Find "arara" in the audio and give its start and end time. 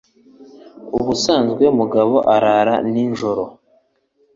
2.35-2.75